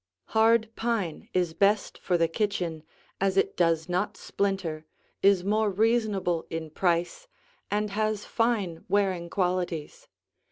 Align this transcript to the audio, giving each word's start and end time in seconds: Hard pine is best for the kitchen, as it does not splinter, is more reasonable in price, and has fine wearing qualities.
Hard 0.29 0.75
pine 0.75 1.29
is 1.31 1.53
best 1.53 1.99
for 1.99 2.17
the 2.17 2.27
kitchen, 2.27 2.81
as 3.21 3.37
it 3.37 3.55
does 3.55 3.87
not 3.87 4.17
splinter, 4.17 4.83
is 5.21 5.43
more 5.43 5.69
reasonable 5.69 6.43
in 6.49 6.71
price, 6.71 7.27
and 7.69 7.91
has 7.91 8.25
fine 8.25 8.83
wearing 8.89 9.29
qualities. 9.29 10.07